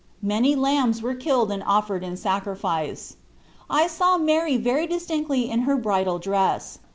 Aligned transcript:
Many 0.23 0.55
lambs 0.55 1.03
were 1.03 1.13
killed 1.13 1.51
and 1.51 1.61
offered 1.61 2.03
in 2.03 2.17
sacrifice. 2.17 3.17
I 3.69 3.85
saw 3.85 4.17
Mary 4.17 4.57
very 4.57 4.87
distinctly 4.87 5.47
in 5.51 5.59
her 5.59 5.77
bridal 5.77 6.17
dress. 6.17 6.79